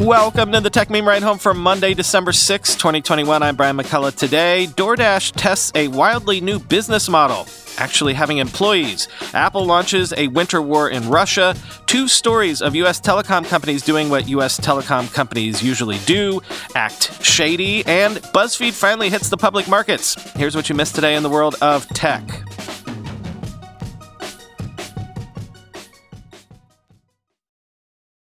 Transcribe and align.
Welcome 0.00 0.52
to 0.52 0.60
the 0.60 0.70
Techmeme 0.70 1.04
Ride 1.04 1.24
Home 1.24 1.38
for 1.38 1.52
Monday, 1.52 1.92
December 1.92 2.30
6, 2.30 2.76
2021. 2.76 3.42
I'm 3.42 3.56
Brian 3.56 3.76
McCullough. 3.76 4.14
Today, 4.14 4.68
DoorDash 4.76 5.32
tests 5.34 5.72
a 5.74 5.88
wildly 5.88 6.40
new 6.40 6.60
business 6.60 7.08
model, 7.08 7.48
actually 7.78 8.14
having 8.14 8.38
employees. 8.38 9.08
Apple 9.34 9.66
launches 9.66 10.14
a 10.16 10.28
winter 10.28 10.62
war 10.62 10.88
in 10.88 11.08
Russia. 11.08 11.56
Two 11.86 12.06
stories 12.06 12.62
of 12.62 12.76
U.S. 12.76 13.00
telecom 13.00 13.44
companies 13.44 13.82
doing 13.82 14.08
what 14.08 14.28
U.S. 14.28 14.60
telecom 14.60 15.12
companies 15.12 15.64
usually 15.64 15.98
do 16.06 16.40
act 16.76 17.24
shady. 17.24 17.84
And 17.84 18.18
BuzzFeed 18.18 18.74
finally 18.74 19.10
hits 19.10 19.30
the 19.30 19.36
public 19.36 19.66
markets. 19.66 20.14
Here's 20.34 20.54
what 20.54 20.68
you 20.68 20.76
missed 20.76 20.94
today 20.94 21.16
in 21.16 21.24
the 21.24 21.30
world 21.30 21.56
of 21.60 21.88
tech. 21.88 22.22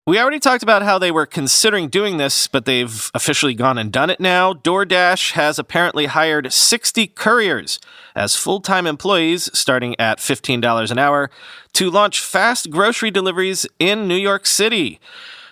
We 0.08 0.20
already 0.20 0.38
talked 0.38 0.62
about 0.62 0.82
how 0.82 1.00
they 1.00 1.10
were 1.10 1.26
considering 1.26 1.88
doing 1.88 2.16
this, 2.16 2.46
but 2.46 2.64
they've 2.64 3.10
officially 3.12 3.54
gone 3.54 3.76
and 3.76 3.90
done 3.90 4.08
it 4.08 4.20
now. 4.20 4.54
DoorDash 4.54 5.32
has 5.32 5.58
apparently 5.58 6.06
hired 6.06 6.52
60 6.52 7.08
couriers 7.08 7.80
as 8.14 8.36
full 8.36 8.60
time 8.60 8.86
employees, 8.86 9.50
starting 9.52 9.98
at 9.98 10.18
$15 10.18 10.92
an 10.92 10.98
hour, 11.00 11.28
to 11.72 11.90
launch 11.90 12.20
fast 12.20 12.70
grocery 12.70 13.10
deliveries 13.10 13.66
in 13.80 14.06
New 14.06 14.14
York 14.14 14.46
City. 14.46 15.00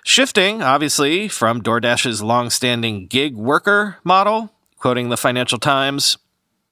Shifting, 0.05 0.63
obviously, 0.63 1.27
from 1.27 1.61
DoorDash's 1.61 2.23
long 2.23 2.49
standing 2.49 3.09
gig 3.09 3.35
worker 3.35 3.97
model. 4.05 4.53
Quoting 4.79 5.09
the 5.09 5.17
Financial 5.17 5.59
Times, 5.59 6.17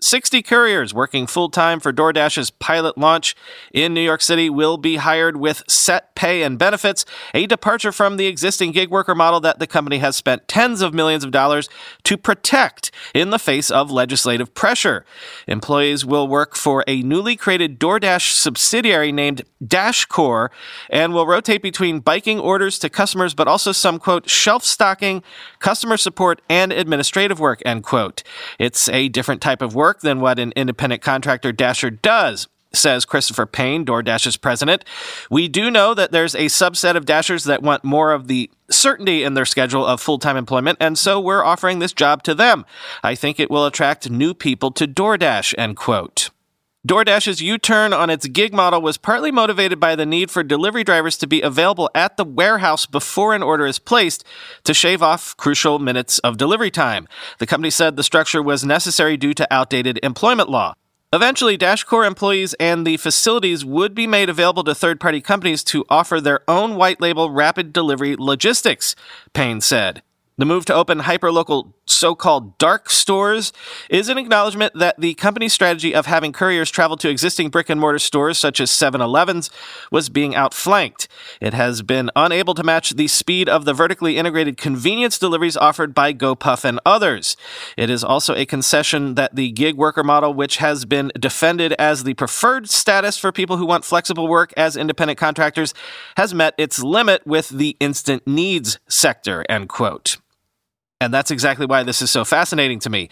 60 0.02 0.42
couriers 0.42 0.92
working 0.92 1.26
full 1.26 1.48
time 1.48 1.80
for 1.80 1.92
DoorDash's 1.92 2.50
pilot 2.50 2.98
launch 2.98 3.36
in 3.72 3.94
New 3.94 4.00
York 4.00 4.22
City 4.22 4.50
will 4.50 4.76
be 4.76 4.96
hired 4.96 5.36
with 5.36 5.62
set 5.68 6.14
pay 6.14 6.42
and 6.42 6.58
benefits, 6.58 7.04
a 7.34 7.46
departure 7.46 7.92
from 7.92 8.16
the 8.16 8.26
existing 8.26 8.72
gig 8.72 8.90
worker 8.90 9.14
model 9.14 9.40
that 9.40 9.58
the 9.58 9.66
company 9.66 9.98
has 9.98 10.16
spent 10.16 10.46
tens 10.48 10.82
of 10.82 10.94
millions 10.94 11.24
of 11.24 11.30
dollars 11.30 11.68
to 12.04 12.16
protect 12.16 12.90
in 13.14 13.30
the 13.30 13.38
face 13.38 13.70
of 13.70 13.90
legislative 13.90 14.54
pressure. 14.54 15.04
Employees 15.46 16.04
will 16.04 16.28
work 16.28 16.56
for 16.56 16.84
a 16.86 17.02
newly 17.02 17.36
created 17.36 17.78
DoorDash 17.78 18.32
subsidiary 18.32 19.12
named 19.12 19.42
DashCorps 19.64 20.50
and 20.90 21.12
will 21.12 21.26
rotate 21.26 21.62
between 21.62 22.00
biking 22.00 22.38
orders 22.38 22.78
to 22.78 22.88
customers, 22.88 23.34
but 23.34 23.48
also 23.48 23.72
some 23.72 23.98
quote 23.98 24.28
shelf 24.28 24.64
stocking, 24.64 25.22
customer 25.58 25.96
support, 25.96 26.40
and 26.48 26.72
administrative 26.72 27.40
work 27.40 27.60
end 27.64 27.82
quote. 27.82 28.22
It's 28.58 28.88
a 28.88 29.08
different 29.08 29.40
type 29.40 29.62
of 29.62 29.74
work 29.74 29.91
work 29.92 30.00
than 30.00 30.20
what 30.20 30.38
an 30.38 30.54
independent 30.56 31.02
contractor 31.02 31.52
Dasher 31.52 31.90
does 31.90 32.48
says 32.72 33.04
Christopher 33.04 33.44
Payne, 33.44 33.84
DoorDash's 33.84 34.38
president. 34.38 34.82
We 35.30 35.46
do 35.46 35.70
know 35.70 35.92
that 35.92 36.10
there's 36.10 36.34
a 36.34 36.46
subset 36.46 36.96
of 36.96 37.04
Dashers 37.04 37.44
that 37.44 37.60
want 37.60 37.84
more 37.84 38.12
of 38.12 38.26
the 38.26 38.50
certainty 38.70 39.22
in 39.22 39.34
their 39.34 39.44
schedule 39.44 39.84
of 39.84 40.00
full 40.00 40.18
time 40.18 40.38
employment, 40.38 40.78
and 40.80 40.96
so 40.96 41.20
we're 41.20 41.44
offering 41.44 41.80
this 41.80 41.92
job 41.92 42.22
to 42.22 42.34
them. 42.34 42.64
I 43.02 43.14
think 43.14 43.38
it 43.38 43.50
will 43.50 43.66
attract 43.66 44.08
new 44.08 44.32
people 44.32 44.70
to 44.70 44.88
DoorDash, 44.88 45.54
end 45.58 45.76
quote. 45.76 46.30
DoorDash's 46.88 47.40
U 47.40 47.58
turn 47.58 47.92
on 47.92 48.10
its 48.10 48.26
gig 48.26 48.52
model 48.52 48.82
was 48.82 48.96
partly 48.96 49.30
motivated 49.30 49.78
by 49.78 49.94
the 49.94 50.04
need 50.04 50.32
for 50.32 50.42
delivery 50.42 50.82
drivers 50.82 51.16
to 51.18 51.28
be 51.28 51.40
available 51.40 51.88
at 51.94 52.16
the 52.16 52.24
warehouse 52.24 52.86
before 52.86 53.36
an 53.36 53.42
order 53.42 53.66
is 53.66 53.78
placed 53.78 54.24
to 54.64 54.74
shave 54.74 55.00
off 55.00 55.36
crucial 55.36 55.78
minutes 55.78 56.18
of 56.20 56.38
delivery 56.38 56.72
time. 56.72 57.06
The 57.38 57.46
company 57.46 57.70
said 57.70 57.94
the 57.94 58.02
structure 58.02 58.42
was 58.42 58.64
necessary 58.64 59.16
due 59.16 59.32
to 59.32 59.46
outdated 59.48 60.00
employment 60.02 60.48
law. 60.48 60.74
Eventually, 61.12 61.56
DashCorps 61.56 62.04
employees 62.04 62.52
and 62.54 62.84
the 62.84 62.96
facilities 62.96 63.64
would 63.64 63.94
be 63.94 64.08
made 64.08 64.28
available 64.28 64.64
to 64.64 64.74
third 64.74 64.98
party 64.98 65.20
companies 65.20 65.62
to 65.64 65.84
offer 65.88 66.20
their 66.20 66.40
own 66.48 66.74
white 66.74 67.00
label 67.00 67.30
rapid 67.30 67.72
delivery 67.72 68.16
logistics, 68.18 68.96
Payne 69.34 69.60
said. 69.60 70.02
The 70.36 70.46
move 70.46 70.64
to 70.64 70.74
open 70.74 71.00
hyperlocal 71.00 71.74
so 71.92 72.14
called 72.14 72.58
dark 72.58 72.90
stores 72.90 73.52
is 73.88 74.08
an 74.08 74.18
acknowledgement 74.18 74.74
that 74.74 75.00
the 75.00 75.14
company's 75.14 75.52
strategy 75.52 75.94
of 75.94 76.06
having 76.06 76.32
couriers 76.32 76.70
travel 76.70 76.96
to 76.96 77.08
existing 77.08 77.50
brick 77.50 77.68
and 77.68 77.80
mortar 77.80 77.98
stores 77.98 78.38
such 78.38 78.60
as 78.60 78.70
7 78.70 79.00
Elevens 79.00 79.50
was 79.90 80.08
being 80.08 80.34
outflanked. 80.34 81.08
It 81.40 81.54
has 81.54 81.82
been 81.82 82.10
unable 82.16 82.54
to 82.54 82.62
match 82.62 82.90
the 82.90 83.08
speed 83.08 83.48
of 83.48 83.64
the 83.64 83.74
vertically 83.74 84.16
integrated 84.16 84.56
convenience 84.56 85.18
deliveries 85.18 85.56
offered 85.56 85.94
by 85.94 86.12
GoPuff 86.12 86.64
and 86.64 86.80
others. 86.84 87.36
It 87.76 87.90
is 87.90 88.02
also 88.02 88.34
a 88.34 88.46
concession 88.46 89.14
that 89.14 89.36
the 89.36 89.50
gig 89.52 89.76
worker 89.76 90.02
model, 90.02 90.34
which 90.34 90.56
has 90.58 90.84
been 90.84 91.12
defended 91.18 91.72
as 91.74 92.04
the 92.04 92.14
preferred 92.14 92.68
status 92.70 93.18
for 93.18 93.32
people 93.32 93.56
who 93.56 93.66
want 93.66 93.84
flexible 93.84 94.28
work 94.28 94.52
as 94.56 94.76
independent 94.76 95.18
contractors, 95.18 95.74
has 96.16 96.34
met 96.34 96.54
its 96.58 96.82
limit 96.82 97.26
with 97.26 97.48
the 97.48 97.76
instant 97.80 98.26
needs 98.26 98.78
sector, 98.88 99.44
end 99.48 99.68
quote. 99.68 100.18
And 101.02 101.12
that's 101.12 101.32
exactly 101.32 101.66
why 101.66 101.82
this 101.82 102.00
is 102.00 102.10
so 102.10 102.24
fascinating 102.24 102.78
to 102.80 102.90
me. 102.90 103.08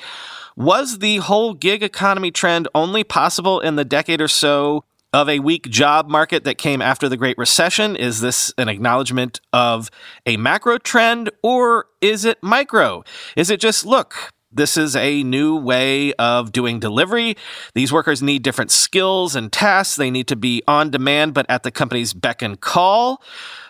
Was 0.56 0.98
the 0.98 1.16
whole 1.16 1.54
gig 1.54 1.82
economy 1.82 2.30
trend 2.30 2.68
only 2.74 3.02
possible 3.02 3.60
in 3.60 3.74
the 3.74 3.84
decade 3.84 4.20
or 4.20 4.28
so 4.28 4.84
of 5.12 5.28
a 5.28 5.40
weak 5.40 5.68
job 5.68 6.08
market 6.08 6.44
that 6.44 6.56
came 6.56 6.80
after 6.80 7.08
the 7.08 7.16
Great 7.16 7.36
Recession? 7.36 7.96
Is 7.96 8.20
this 8.20 8.54
an 8.58 8.68
acknowledgement 8.68 9.40
of 9.52 9.90
a 10.24 10.36
macro 10.36 10.78
trend 10.78 11.30
or 11.42 11.86
is 12.00 12.24
it 12.24 12.40
micro? 12.42 13.02
Is 13.36 13.50
it 13.50 13.58
just, 13.58 13.84
look, 13.84 14.32
this 14.52 14.76
is 14.76 14.96
a 14.96 15.22
new 15.22 15.56
way 15.56 16.12
of 16.14 16.52
doing 16.52 16.80
delivery. 16.80 17.36
These 17.74 17.92
workers 17.92 18.22
need 18.22 18.42
different 18.42 18.70
skills 18.70 19.36
and 19.36 19.52
tasks. 19.52 19.96
They 19.96 20.10
need 20.10 20.28
to 20.28 20.36
be 20.36 20.62
on 20.66 20.90
demand, 20.90 21.34
but 21.34 21.46
at 21.48 21.62
the 21.62 21.70
company's 21.70 22.12
beck 22.12 22.42
and 22.42 22.60
call, 22.60 23.22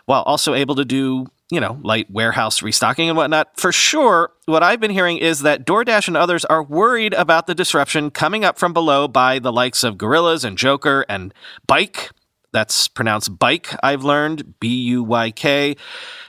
while 0.06 0.22
also 0.22 0.54
able 0.54 0.74
to 0.76 0.84
do 0.84 1.26
you 1.50 1.60
know, 1.60 1.78
light 1.82 2.08
warehouse 2.10 2.62
restocking 2.62 3.08
and 3.08 3.16
whatnot. 3.16 3.58
For 3.58 3.72
sure, 3.72 4.30
what 4.46 4.62
I've 4.62 4.80
been 4.80 4.92
hearing 4.92 5.18
is 5.18 5.40
that 5.40 5.66
DoorDash 5.66 6.06
and 6.06 6.16
others 6.16 6.44
are 6.44 6.62
worried 6.62 7.12
about 7.14 7.46
the 7.46 7.54
disruption 7.54 8.10
coming 8.10 8.44
up 8.44 8.58
from 8.58 8.72
below 8.72 9.08
by 9.08 9.40
the 9.40 9.52
likes 9.52 9.82
of 9.82 9.98
Gorillas 9.98 10.44
and 10.44 10.56
Jokr 10.56 11.04
and 11.08 11.34
Buyk. 11.66 12.10
That's 12.52 12.88
pronounced 12.88 13.38
bike, 13.38 13.74
I've 13.82 14.02
learned, 14.02 14.58
B 14.58 14.68
U 14.68 15.02
Y 15.04 15.30
K. 15.30 15.76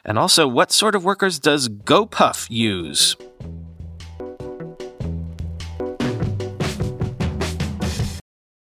And 0.05 0.19
also, 0.19 0.47
what 0.47 0.71
sort 0.71 0.95
of 0.95 1.03
workers 1.03 1.39
does 1.39 1.69
GoPuff 1.69 2.47
use? 2.49 3.15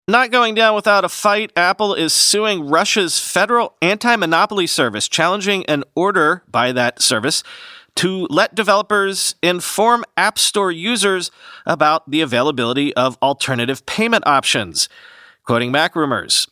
Not 0.09 0.31
going 0.31 0.55
down 0.55 0.73
without 0.73 1.05
a 1.05 1.09
fight, 1.09 1.51
Apple 1.55 1.93
is 1.93 2.13
suing 2.13 2.67
Russia's 2.67 3.19
Federal 3.19 3.75
Anti 3.79 4.15
Monopoly 4.15 4.65
Service, 4.65 5.07
challenging 5.07 5.63
an 5.67 5.83
order 5.93 6.41
by 6.49 6.71
that 6.71 6.99
service 6.99 7.43
to 7.93 8.25
let 8.31 8.55
developers 8.55 9.35
inform 9.43 10.03
App 10.17 10.39
Store 10.39 10.71
users 10.71 11.29
about 11.63 12.09
the 12.09 12.21
availability 12.21 12.91
of 12.95 13.19
alternative 13.21 13.85
payment 13.85 14.25
options. 14.25 14.89
Quoting 15.43 15.71
MacRumors, 15.71 16.49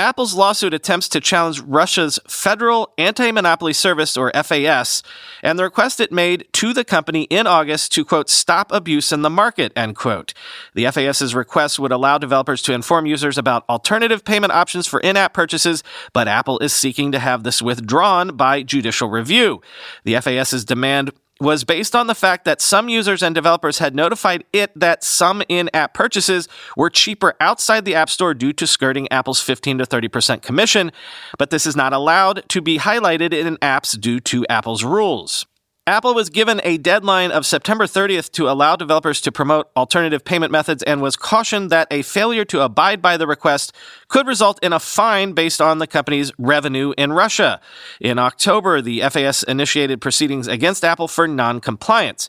Apple's 0.00 0.32
lawsuit 0.32 0.72
attempts 0.72 1.08
to 1.08 1.20
challenge 1.20 1.60
Russia's 1.60 2.20
Federal 2.28 2.94
Anti 2.98 3.32
Monopoly 3.32 3.72
Service, 3.72 4.16
or 4.16 4.30
FAS, 4.32 5.02
and 5.42 5.58
the 5.58 5.64
request 5.64 5.98
it 5.98 6.12
made 6.12 6.46
to 6.52 6.72
the 6.72 6.84
company 6.84 7.22
in 7.24 7.48
August 7.48 7.90
to, 7.92 8.04
quote, 8.04 8.30
stop 8.30 8.70
abuse 8.70 9.10
in 9.10 9.22
the 9.22 9.30
market, 9.30 9.72
end 9.74 9.96
quote. 9.96 10.34
The 10.74 10.84
FAS's 10.84 11.34
request 11.34 11.80
would 11.80 11.90
allow 11.90 12.16
developers 12.16 12.62
to 12.62 12.74
inform 12.74 13.06
users 13.06 13.36
about 13.36 13.68
alternative 13.68 14.24
payment 14.24 14.52
options 14.52 14.86
for 14.86 15.00
in 15.00 15.16
app 15.16 15.34
purchases, 15.34 15.82
but 16.12 16.28
Apple 16.28 16.60
is 16.60 16.72
seeking 16.72 17.10
to 17.10 17.18
have 17.18 17.42
this 17.42 17.60
withdrawn 17.60 18.36
by 18.36 18.62
judicial 18.62 19.10
review. 19.10 19.60
The 20.04 20.20
FAS's 20.20 20.64
demand 20.64 21.10
was 21.40 21.64
based 21.64 21.94
on 21.94 22.06
the 22.06 22.14
fact 22.14 22.44
that 22.44 22.60
some 22.60 22.88
users 22.88 23.22
and 23.22 23.34
developers 23.34 23.78
had 23.78 23.94
notified 23.94 24.44
it 24.52 24.72
that 24.78 25.04
some 25.04 25.42
in 25.48 25.70
app 25.72 25.94
purchases 25.94 26.48
were 26.76 26.90
cheaper 26.90 27.34
outside 27.40 27.84
the 27.84 27.94
App 27.94 28.10
Store 28.10 28.34
due 28.34 28.52
to 28.52 28.66
skirting 28.66 29.10
Apple's 29.12 29.40
15 29.40 29.78
to 29.78 29.84
30% 29.84 30.42
commission, 30.42 30.90
but 31.38 31.50
this 31.50 31.66
is 31.66 31.76
not 31.76 31.92
allowed 31.92 32.44
to 32.48 32.60
be 32.60 32.78
highlighted 32.78 33.32
in 33.32 33.56
apps 33.58 33.98
due 33.98 34.20
to 34.20 34.46
Apple's 34.48 34.82
rules. 34.82 35.46
Apple 35.88 36.12
was 36.12 36.28
given 36.28 36.60
a 36.64 36.76
deadline 36.76 37.30
of 37.30 37.46
September 37.46 37.86
30th 37.86 38.30
to 38.32 38.46
allow 38.46 38.76
developers 38.76 39.22
to 39.22 39.32
promote 39.32 39.70
alternative 39.74 40.22
payment 40.22 40.52
methods 40.52 40.82
and 40.82 41.00
was 41.00 41.16
cautioned 41.16 41.70
that 41.70 41.88
a 41.90 42.02
failure 42.02 42.44
to 42.44 42.60
abide 42.60 43.00
by 43.00 43.16
the 43.16 43.26
request 43.26 43.72
could 44.06 44.26
result 44.26 44.62
in 44.62 44.74
a 44.74 44.78
fine 44.78 45.32
based 45.32 45.62
on 45.62 45.78
the 45.78 45.86
company's 45.86 46.30
revenue 46.36 46.92
in 46.98 47.14
Russia. 47.14 47.58
In 48.02 48.18
October, 48.18 48.82
the 48.82 49.00
FAS 49.00 49.42
initiated 49.44 50.02
proceedings 50.02 50.46
against 50.46 50.84
Apple 50.84 51.08
for 51.08 51.26
non-compliance. 51.26 52.28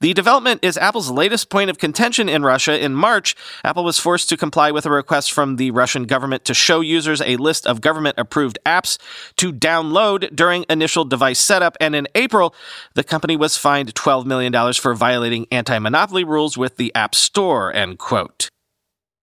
The 0.00 0.14
development 0.14 0.60
is 0.62 0.76
Apple's 0.76 1.10
latest 1.10 1.50
point 1.50 1.70
of 1.70 1.78
contention 1.78 2.28
in 2.28 2.44
Russia. 2.44 2.82
In 2.82 2.94
March, 2.94 3.34
Apple 3.64 3.82
was 3.82 3.98
forced 3.98 4.28
to 4.28 4.36
comply 4.36 4.70
with 4.70 4.86
a 4.86 4.90
request 4.90 5.32
from 5.32 5.56
the 5.56 5.72
Russian 5.72 6.04
government 6.04 6.44
to 6.44 6.54
show 6.54 6.80
users 6.80 7.20
a 7.20 7.36
list 7.36 7.66
of 7.66 7.80
government 7.80 8.14
approved 8.16 8.58
apps 8.64 8.98
to 9.36 9.52
download 9.52 10.34
during 10.34 10.64
initial 10.70 11.04
device 11.04 11.40
setup. 11.40 11.76
And 11.80 11.96
in 11.96 12.06
April, 12.14 12.54
the 12.94 13.02
company 13.02 13.36
was 13.36 13.56
fined 13.56 13.92
$12 13.94 14.24
million 14.24 14.72
for 14.74 14.94
violating 14.94 15.46
anti 15.50 15.78
monopoly 15.80 16.22
rules 16.22 16.56
with 16.56 16.76
the 16.76 16.94
App 16.94 17.14
Store, 17.14 17.74
end 17.74 17.98
quote. 17.98 18.48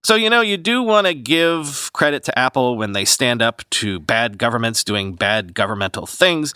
So, 0.03 0.15
you 0.15 0.29
know, 0.29 0.41
you 0.41 0.57
do 0.57 0.83
want 0.83 1.07
to 1.07 1.15
give 1.15 1.89
credit 1.93 2.23
to 2.25 2.37
Apple 2.37 2.77
when 2.77 2.91
they 2.91 3.05
stand 3.05 3.41
up 3.41 3.63
to 3.71 3.99
bad 3.99 4.37
governments 4.37 4.83
doing 4.83 5.15
bad 5.15 5.55
governmental 5.55 6.05
things, 6.05 6.53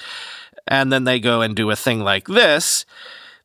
and 0.68 0.92
then 0.92 1.06
they 1.06 1.19
go 1.19 1.42
and 1.42 1.56
do 1.56 1.71
a 1.71 1.75
thing 1.75 2.01
like 2.01 2.27
this. 2.27 2.86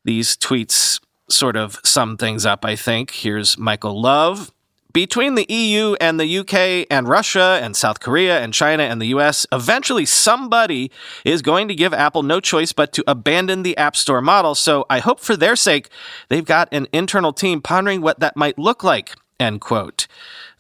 These 0.05 0.37
tweets 0.37 1.01
sort 1.29 1.57
of 1.57 1.81
sum 1.83 2.17
things 2.17 2.45
up, 2.45 2.65
I 2.65 2.77
think. 2.77 3.11
Here's 3.11 3.57
Michael 3.57 4.01
Love. 4.01 4.53
Between 4.93 5.35
the 5.35 5.47
EU 5.49 5.97
and 6.01 6.21
the 6.21 6.39
UK 6.39 6.87
and 6.89 7.09
Russia 7.09 7.59
and 7.61 7.75
South 7.75 7.99
Korea 7.99 8.41
and 8.41 8.55
China 8.55 8.85
and 8.85 9.03
the 9.03 9.07
US, 9.07 9.45
eventually 9.51 10.07
somebody 10.07 10.89
is 11.25 11.43
going 11.43 11.67
to 11.67 11.75
give 11.75 11.93
Apple 11.93 12.23
no 12.23 12.39
choice 12.39 12.73
but 12.73 12.93
to 12.93 13.05
abandon 13.09 13.65
the 13.65 13.77
App 13.77 13.97
Store 13.97 14.23
model. 14.23 14.55
So 14.55 14.87
I 14.89 15.01
hope 15.01 15.19
for 15.19 15.37
their 15.37 15.57
sake, 15.57 15.89
they've 16.29 16.45
got 16.45 16.69
an 16.71 16.87
internal 16.93 17.33
team 17.33 17.61
pondering 17.61 18.03
what 18.03 18.21
that 18.21 18.37
might 18.37 18.57
look 18.57 18.85
like. 18.85 19.17
End 19.41 19.61
quote. 19.61 20.07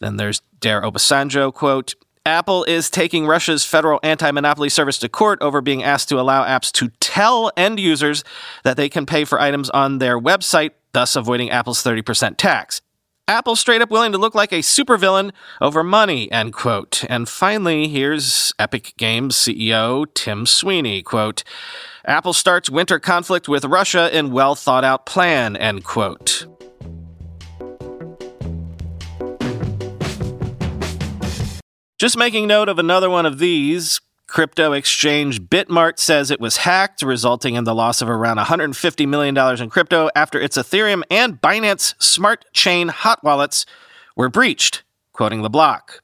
Then 0.01 0.17
there's 0.17 0.41
Dare 0.59 0.83
Obasanjo, 0.83 1.55
quote, 1.55 1.95
Apple 2.27 2.65
is 2.65 2.89
taking 2.89 3.27
Russia's 3.27 3.67
Federal 3.67 4.01
Anti 4.03 4.31
Monopoly 4.31 4.71
Service 4.71 4.99
to 5.01 5.11
court 5.11 5.43
over 5.43 5.61
being 5.61 5.83
asked 5.83 6.09
to 6.09 6.19
allow 6.19 6.43
apps 6.43 6.73
to 6.73 6.89
tell 6.99 7.53
end 7.55 7.79
users 7.79 8.25
that 8.63 8.79
they 8.79 8.89
can 8.89 9.05
pay 9.05 9.27
for 9.27 9.39
items 9.39 9.69
on 9.71 9.99
their 9.99 10.19
website, 10.19 10.71
thus 10.93 11.17
avoiding 11.17 11.51
Apple's 11.51 11.85
30% 11.85 12.39
tax. 12.39 12.81
Apple 13.29 13.57
straight 13.57 13.83
up 13.83 13.91
willing 13.91 14.13
to 14.13 14.19
look 14.19 14.35
like 14.35 14.53
a 14.53 14.61
supervillain 14.61 15.33
over 15.61 15.85
money, 15.85 16.33
end 16.33 16.55
quote. 16.55 17.05
And 17.11 17.29
finally, 17.29 17.89
here's 17.89 18.55
Epic 18.59 18.95
Games 18.97 19.37
CEO 19.37 20.07
Tim 20.15 20.47
Sweeney, 20.47 21.03
quote, 21.03 21.45
Apple 22.07 22.33
starts 22.33 22.71
winter 22.71 22.99
conflict 22.99 23.49
with 23.49 23.67
Russia 23.67 24.15
in 24.17 24.33
well 24.33 24.55
thought 24.55 24.85
out 24.85 25.05
plan, 25.05 25.57
end 25.57 25.85
quote. 25.85 26.47
Just 31.99 32.19
making 32.19 32.49
note 32.49 32.69
of 32.69 32.79
another 32.79 33.09
one 33.09 33.25
of 33.25 33.39
these. 33.39 34.01
Crypto 34.27 34.73
exchange 34.73 35.43
BitMart 35.43 35.99
says 36.01 36.31
it 36.31 36.41
was 36.41 36.57
hacked, 36.57 37.03
resulting 37.03 37.55
in 37.55 37.65
the 37.65 37.75
loss 37.75 38.03
of 38.03 38.09
around 38.09 38.39
$150 38.39 39.07
million 39.07 39.37
in 39.63 39.71
crypto 39.71 40.11
after 40.17 40.41
its 40.41 40.57
Ethereum 40.57 41.03
and 41.09 41.41
Binance 41.41 41.95
Smart 42.03 42.47
Chain 42.53 42.89
hot 42.89 43.23
wallets 43.23 43.65
were 44.17 44.29
breached, 44.29 44.83
quoting 45.13 45.43
the 45.43 45.51
block. 45.51 46.01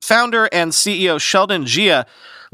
Founder 0.00 0.48
and 0.52 0.70
CEO 0.70 1.20
Sheldon 1.20 1.64
Xia 1.64 2.06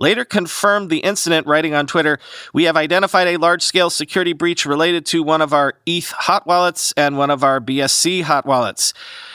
later 0.03 0.25
confirmed 0.25 0.91
the 0.91 0.99
incident, 0.99 1.47
writing 1.47 1.75
on 1.75 1.87
Twitter 1.87 2.19
We 2.53 2.65
have 2.65 2.77
identified 2.77 3.29
a 3.29 3.37
large 3.37 3.63
scale 3.63 3.89
security 3.89 4.33
breach 4.33 4.67
related 4.67 5.07
to 5.07 5.23
one 5.23 5.41
of 5.41 5.55
our 5.55 5.75
ETH 5.87 6.11
hot 6.11 6.45
wallets 6.45 6.93
and 6.97 7.17
one 7.17 7.31
of 7.31 7.45
our 7.45 7.61
BSC 7.61 8.25
hot 8.25 8.45
wallets. 8.45 8.93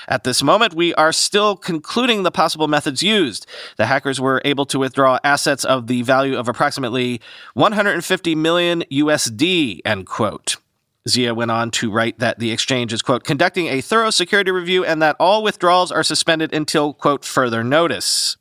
At 0.09 0.25
this 0.25 0.43
moment, 0.43 0.73
we 0.73 0.93
are 0.95 1.13
still 1.13 1.55
concluding 1.55 2.23
the 2.23 2.31
possible 2.31 2.67
methods 2.67 3.01
used. 3.01 3.47
The 3.77 3.85
hackers 3.85 4.19
were 4.19 4.41
able 4.43 4.65
to 4.65 4.79
withdraw 4.79 5.19
assets 5.23 5.63
of 5.63 5.87
the 5.87 6.01
value 6.01 6.37
of 6.37 6.49
approximately 6.49 7.21
150 7.53 8.35
million 8.35 8.83
USD, 8.91 9.79
end 9.85 10.05
quote. 10.05 10.57
Xia 11.07 11.33
went 11.33 11.51
on 11.51 11.71
to 11.71 11.89
write 11.89 12.19
that 12.19 12.39
the 12.39 12.51
exchange 12.51 12.91
is, 12.91 13.01
quote, 13.01 13.23
conducting 13.23 13.67
a 13.67 13.79
thorough 13.79 14.09
security 14.09 14.51
review 14.51 14.83
and 14.83 15.01
that 15.01 15.15
all 15.17 15.43
withdrawals 15.43 15.93
are 15.93 16.03
suspended 16.03 16.53
until, 16.53 16.93
quote, 16.93 17.23
further 17.23 17.63
notice. 17.63 18.35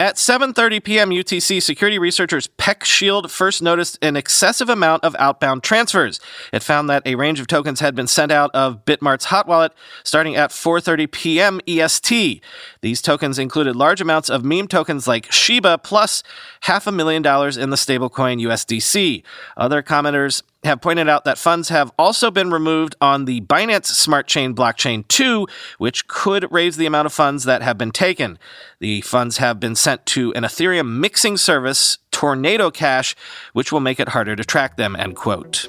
At 0.00 0.14
7:30 0.14 0.84
p.m. 0.84 1.10
UTC, 1.10 1.60
security 1.60 1.98
researchers 1.98 2.46
PeckShield 2.46 3.30
first 3.30 3.60
noticed 3.60 3.98
an 4.00 4.14
excessive 4.14 4.68
amount 4.68 5.02
of 5.02 5.16
outbound 5.18 5.64
transfers. 5.64 6.20
It 6.52 6.62
found 6.62 6.88
that 6.88 7.04
a 7.04 7.16
range 7.16 7.40
of 7.40 7.48
tokens 7.48 7.80
had 7.80 7.96
been 7.96 8.06
sent 8.06 8.30
out 8.30 8.52
of 8.54 8.84
BitMart's 8.84 9.24
hot 9.24 9.48
wallet 9.48 9.72
starting 10.04 10.36
at 10.36 10.50
4:30 10.50 11.10
p.m. 11.10 11.60
EST. 11.66 12.40
These 12.80 13.02
tokens 13.02 13.40
included 13.40 13.74
large 13.74 14.00
amounts 14.00 14.30
of 14.30 14.44
meme 14.44 14.68
tokens 14.68 15.08
like 15.08 15.32
Shiba 15.32 15.78
plus 15.78 16.22
half 16.60 16.86
a 16.86 16.92
million 16.92 17.20
dollars 17.20 17.56
in 17.56 17.70
the 17.70 17.76
stablecoin 17.76 18.40
USDC. 18.40 19.24
Other 19.56 19.82
commenters 19.82 20.42
have 20.64 20.80
pointed 20.80 21.08
out 21.08 21.24
that 21.24 21.38
funds 21.38 21.68
have 21.68 21.92
also 21.98 22.30
been 22.30 22.50
removed 22.50 22.96
on 23.00 23.24
the 23.24 23.40
Binance 23.42 23.86
Smart 23.86 24.26
Chain 24.26 24.54
blockchain 24.54 25.06
2, 25.08 25.46
which 25.78 26.08
could 26.08 26.50
raise 26.50 26.76
the 26.76 26.86
amount 26.86 27.06
of 27.06 27.12
funds 27.12 27.44
that 27.44 27.62
have 27.62 27.78
been 27.78 27.92
taken. 27.92 28.38
The 28.80 29.00
funds 29.02 29.38
have 29.38 29.60
been 29.60 29.76
sent 29.76 30.04
to 30.06 30.32
an 30.34 30.42
Ethereum 30.42 30.98
mixing 30.98 31.36
service, 31.36 31.98
Tornado 32.10 32.70
Cash, 32.70 33.14
which 33.52 33.70
will 33.70 33.80
make 33.80 34.00
it 34.00 34.08
harder 34.08 34.34
to 34.34 34.44
track 34.44 34.76
them, 34.76 34.96
end 34.96 35.16
quote. 35.16 35.68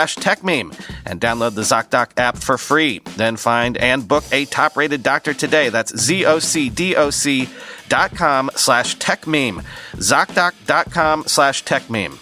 slash 0.01 0.15
techmeme 0.15 0.73
and 1.05 1.21
download 1.21 1.53
the 1.53 1.61
ZocDoc 1.61 2.11
app 2.17 2.37
for 2.37 2.57
free. 2.57 3.01
Then 3.17 3.37
find 3.37 3.77
and 3.77 4.07
book 4.07 4.23
a 4.31 4.45
top 4.45 4.75
rated 4.75 5.03
doctor 5.03 5.33
today. 5.33 5.69
That's 5.69 5.95
Z-O-C-D-O-C 5.95 7.49
dot 7.87 8.15
com 8.15 8.49
slash 8.55 8.97
techmeme. 8.97 9.63
ZocDoc.com 9.93 11.25
slash 11.27 11.63
techmeme. 11.63 12.17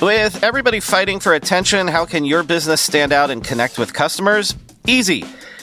With 0.00 0.42
everybody 0.44 0.80
fighting 0.80 1.18
for 1.20 1.34
attention, 1.34 1.88
how 1.88 2.04
can 2.04 2.24
your 2.24 2.42
business 2.42 2.80
stand 2.80 3.12
out 3.12 3.30
and 3.30 3.44
connect 3.44 3.78
with 3.78 3.92
customers? 3.92 4.54
Easy. 4.86 5.24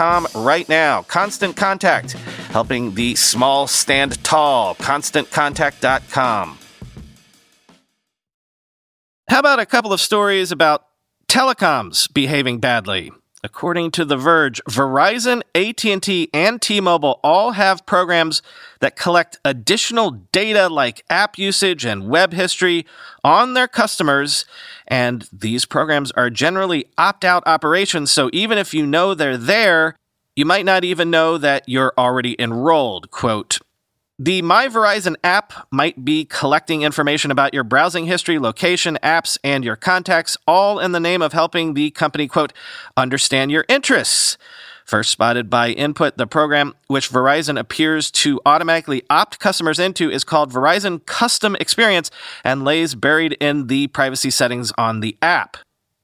constantcontact.com 0.00 0.26
right 0.44 0.68
now. 0.68 1.02
Constant 1.02 1.56
Contact, 1.56 2.12
helping 2.52 2.94
the 2.94 3.14
small 3.14 3.66
stand 3.66 4.22
tall. 4.24 4.74
ConstantContact.com. 4.76 6.58
How 9.28 9.38
about 9.38 9.60
a 9.60 9.66
couple 9.66 9.92
of 9.92 10.00
stories 10.00 10.50
about 10.50 10.84
telecoms 11.28 12.12
behaving 12.12 12.58
badly? 12.58 13.12
According 13.42 13.92
to 13.92 14.04
The 14.04 14.18
Verge, 14.18 14.60
Verizon, 14.68 15.42
AT&T, 15.54 16.28
and 16.34 16.60
T-Mobile 16.60 17.20
all 17.24 17.52
have 17.52 17.86
programs 17.86 18.42
that 18.80 18.96
collect 18.96 19.38
additional 19.46 20.10
data 20.10 20.68
like 20.68 21.04
app 21.08 21.38
usage 21.38 21.86
and 21.86 22.08
web 22.08 22.34
history 22.34 22.84
on 23.24 23.54
their 23.54 23.66
customers, 23.68 24.44
and 24.86 25.26
these 25.32 25.64
programs 25.64 26.10
are 26.12 26.28
generally 26.28 26.84
opt-out 26.98 27.42
operations, 27.46 28.10
so 28.10 28.28
even 28.34 28.58
if 28.58 28.74
you 28.74 28.84
know 28.84 29.14
they're 29.14 29.38
there, 29.38 29.96
you 30.36 30.44
might 30.44 30.66
not 30.66 30.84
even 30.84 31.10
know 31.10 31.38
that 31.38 31.66
you're 31.66 31.94
already 31.96 32.36
enrolled. 32.38 33.10
Quote, 33.10 33.58
the 34.22 34.42
My 34.42 34.68
Verizon 34.68 35.16
app 35.24 35.66
might 35.70 36.04
be 36.04 36.26
collecting 36.26 36.82
information 36.82 37.30
about 37.30 37.54
your 37.54 37.64
browsing 37.64 38.04
history, 38.04 38.38
location, 38.38 38.98
apps, 39.02 39.38
and 39.42 39.64
your 39.64 39.76
contacts, 39.76 40.36
all 40.46 40.78
in 40.78 40.92
the 40.92 41.00
name 41.00 41.22
of 41.22 41.32
helping 41.32 41.72
the 41.72 41.90
company, 41.92 42.28
quote, 42.28 42.52
understand 42.98 43.50
your 43.50 43.64
interests. 43.66 44.36
First 44.84 45.10
spotted 45.10 45.48
by 45.48 45.70
Input, 45.70 46.18
the 46.18 46.26
program 46.26 46.74
which 46.86 47.08
Verizon 47.08 47.58
appears 47.58 48.10
to 48.10 48.42
automatically 48.44 49.04
opt 49.08 49.38
customers 49.38 49.78
into 49.78 50.10
is 50.10 50.22
called 50.22 50.52
Verizon 50.52 51.06
Custom 51.06 51.56
Experience 51.56 52.10
and 52.44 52.62
lays 52.62 52.94
buried 52.94 53.38
in 53.40 53.68
the 53.68 53.86
privacy 53.86 54.28
settings 54.28 54.70
on 54.76 55.00
the 55.00 55.16
app. 55.22 55.56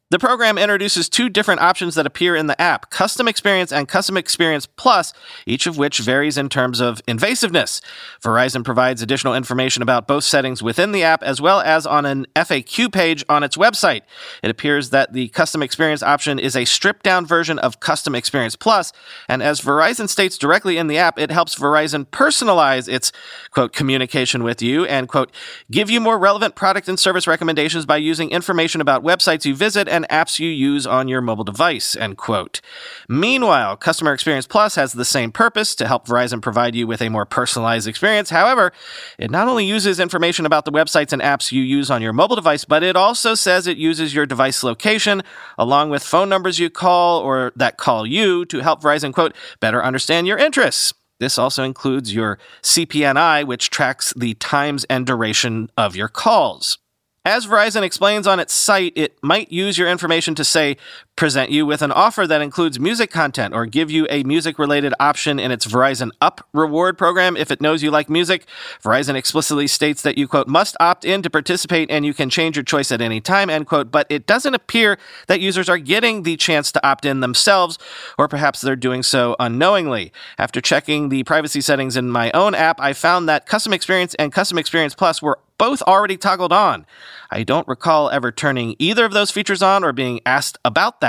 The 0.08 0.20
program 0.20 0.56
introduces 0.56 1.08
two 1.08 1.28
different 1.28 1.62
options 1.62 1.96
that 1.96 2.06
appear 2.06 2.36
in 2.36 2.46
the 2.46 2.60
app 2.60 2.90
Custom 2.90 3.26
Experience 3.26 3.72
and 3.72 3.88
Custom 3.88 4.16
Experience 4.16 4.64
Plus, 4.64 5.12
each 5.46 5.66
of 5.66 5.78
which 5.78 5.98
varies 5.98 6.38
in 6.38 6.48
terms 6.48 6.78
of 6.78 7.04
invasiveness. 7.06 7.80
Verizon 8.22 8.64
provides 8.64 9.02
additional 9.02 9.34
information 9.34 9.82
about 9.82 10.06
both 10.06 10.22
settings 10.22 10.62
within 10.62 10.92
the 10.92 11.02
app 11.02 11.24
as 11.24 11.40
well 11.40 11.60
as 11.60 11.88
on 11.88 12.06
an 12.06 12.24
FAQ 12.36 12.92
page 12.92 13.24
on 13.28 13.42
its 13.42 13.56
website. 13.56 14.02
It 14.44 14.50
appears 14.50 14.90
that 14.90 15.12
the 15.12 15.26
Custom 15.30 15.60
Experience 15.60 16.04
option 16.04 16.38
is 16.38 16.54
a 16.54 16.66
stripped 16.66 17.02
down 17.02 17.26
version 17.26 17.58
of 17.58 17.80
Custom 17.80 18.14
Experience 18.14 18.54
Plus, 18.54 18.92
and 19.28 19.42
as 19.42 19.60
Verizon 19.60 20.08
states 20.08 20.38
directly 20.38 20.78
in 20.78 20.86
the 20.86 20.98
app, 20.98 21.18
it 21.18 21.32
helps 21.32 21.56
Verizon 21.56 22.06
personalize 22.06 22.88
its 22.88 23.10
quote 23.50 23.72
communication 23.72 24.44
with 24.44 24.62
you 24.62 24.84
and 24.84 25.08
quote 25.08 25.32
give 25.68 25.90
you 25.90 26.00
more 26.00 26.16
relevant 26.16 26.54
product 26.54 26.88
and 26.88 26.96
service 26.96 27.26
recommendations 27.26 27.84
by 27.84 27.96
using 27.96 28.30
information 28.30 28.80
about 28.80 29.02
websites 29.02 29.44
you 29.44 29.56
visit 29.56 29.88
and 29.96 30.08
apps 30.08 30.38
you 30.38 30.48
use 30.48 30.86
on 30.86 31.08
your 31.08 31.20
mobile 31.20 31.44
device, 31.44 31.96
end 31.96 32.16
quote. 32.16 32.60
Meanwhile, 33.08 33.76
Customer 33.78 34.12
Experience 34.12 34.46
Plus 34.46 34.76
has 34.76 34.92
the 34.92 35.04
same 35.04 35.32
purpose 35.32 35.74
to 35.74 35.88
help 35.88 36.06
Verizon 36.06 36.40
provide 36.40 36.74
you 36.74 36.86
with 36.86 37.02
a 37.02 37.08
more 37.08 37.26
personalized 37.26 37.88
experience. 37.88 38.30
However, 38.30 38.72
it 39.18 39.30
not 39.30 39.48
only 39.48 39.64
uses 39.64 39.98
information 39.98 40.46
about 40.46 40.64
the 40.64 40.72
websites 40.72 41.12
and 41.12 41.22
apps 41.22 41.50
you 41.50 41.62
use 41.62 41.90
on 41.90 42.02
your 42.02 42.12
mobile 42.12 42.36
device, 42.36 42.64
but 42.64 42.82
it 42.82 42.94
also 42.94 43.34
says 43.34 43.66
it 43.66 43.78
uses 43.78 44.14
your 44.14 44.26
device 44.26 44.62
location 44.62 45.22
along 45.58 45.90
with 45.90 46.02
phone 46.02 46.28
numbers 46.28 46.58
you 46.58 46.70
call 46.70 47.20
or 47.20 47.52
that 47.56 47.78
call 47.78 48.06
you 48.06 48.44
to 48.44 48.60
help 48.60 48.82
Verizon, 48.82 49.12
quote, 49.12 49.34
better 49.60 49.82
understand 49.82 50.26
your 50.26 50.38
interests. 50.38 50.92
This 51.18 51.38
also 51.38 51.64
includes 51.64 52.14
your 52.14 52.38
CPNI, 52.62 53.46
which 53.46 53.70
tracks 53.70 54.12
the 54.16 54.34
times 54.34 54.84
and 54.84 55.06
duration 55.06 55.70
of 55.76 55.96
your 55.96 56.08
calls. 56.08 56.78
As 57.26 57.44
Verizon 57.44 57.82
explains 57.82 58.28
on 58.28 58.38
its 58.38 58.54
site, 58.54 58.92
it 58.94 59.18
might 59.20 59.50
use 59.50 59.76
your 59.76 59.88
information 59.88 60.36
to 60.36 60.44
say, 60.44 60.76
present 61.16 61.50
you 61.50 61.64
with 61.64 61.80
an 61.80 61.90
offer 61.90 62.26
that 62.26 62.42
includes 62.42 62.78
music 62.78 63.10
content 63.10 63.54
or 63.54 63.64
give 63.64 63.90
you 63.90 64.06
a 64.10 64.22
music 64.24 64.58
related 64.58 64.92
option 65.00 65.38
in 65.38 65.50
its 65.50 65.66
Verizon 65.66 66.10
Up 66.20 66.46
reward 66.52 66.98
program 66.98 67.38
if 67.38 67.50
it 67.50 67.60
knows 67.60 67.82
you 67.82 67.90
like 67.90 68.10
music. 68.10 68.46
Verizon 68.82 69.14
explicitly 69.14 69.66
states 69.66 70.02
that 70.02 70.18
you, 70.18 70.28
quote, 70.28 70.46
must 70.46 70.76
opt 70.78 71.06
in 71.06 71.22
to 71.22 71.30
participate 71.30 71.90
and 71.90 72.04
you 72.04 72.12
can 72.12 72.28
change 72.28 72.56
your 72.56 72.64
choice 72.64 72.92
at 72.92 73.00
any 73.00 73.20
time, 73.20 73.48
end 73.48 73.66
quote. 73.66 73.90
But 73.90 74.06
it 74.10 74.26
doesn't 74.26 74.54
appear 74.54 74.98
that 75.26 75.40
users 75.40 75.70
are 75.70 75.78
getting 75.78 76.22
the 76.22 76.36
chance 76.36 76.70
to 76.72 76.86
opt 76.86 77.06
in 77.06 77.20
themselves, 77.20 77.78
or 78.18 78.28
perhaps 78.28 78.60
they're 78.60 78.76
doing 78.76 79.02
so 79.02 79.36
unknowingly. 79.40 80.12
After 80.38 80.60
checking 80.60 81.08
the 81.08 81.24
privacy 81.24 81.62
settings 81.62 81.96
in 81.96 82.10
my 82.10 82.30
own 82.32 82.54
app, 82.54 82.78
I 82.78 82.92
found 82.92 83.26
that 83.28 83.46
Custom 83.46 83.72
Experience 83.72 84.14
and 84.16 84.32
Custom 84.32 84.58
Experience 84.58 84.94
Plus 84.94 85.22
were 85.22 85.38
both 85.58 85.82
already 85.82 86.16
toggled 86.16 86.52
on. 86.52 86.86
I 87.30 87.42
don't 87.42 87.66
recall 87.66 88.10
ever 88.10 88.30
turning 88.30 88.76
either 88.78 89.04
of 89.04 89.12
those 89.12 89.30
features 89.30 89.62
on 89.62 89.84
or 89.84 89.92
being 89.92 90.20
asked 90.26 90.58
about 90.64 91.00
that. 91.00 91.05